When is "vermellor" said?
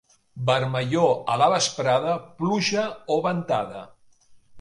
0.45-1.11